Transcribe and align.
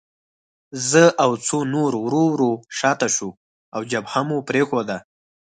زه 0.89 1.03
او 1.23 1.31
څو 1.47 1.57
نور 1.73 1.91
ورو 2.03 2.23
ورو 2.33 2.51
شاته 2.79 3.07
شوو 3.15 3.37
او 3.75 3.81
جبهه 3.91 4.21
مو 4.27 4.37
پرېښوده 4.49 4.97